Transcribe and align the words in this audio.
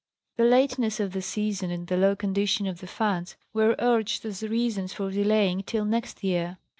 The 0.37 0.45
lateness 0.45 0.99
of 0.99 1.11
the 1.13 1.21
season 1.21 1.69
and 1.69 1.85
the 1.85 1.95
low 1.95 2.15
condition 2.15 2.65
of 2.65 2.79
the 2.79 2.87
funds 2.87 3.37
were 3.53 3.75
urged 3.77 4.25
as 4.25 4.41
reasons 4.41 4.93
for 4.93 5.11
delaying 5.11 5.61
till 5.61 5.85
next 5.85 6.23
year. 6.23 6.57